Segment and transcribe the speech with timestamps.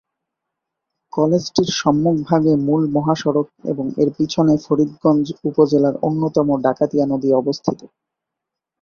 [1.13, 7.79] কলেজটির সম্মুখভাগে মূল মহাসড়ক এবং এর পিছনে ফরিদগঞ্জ উপজেলার অন্যতম ডাকাতিয়া নদী অবস্থিত।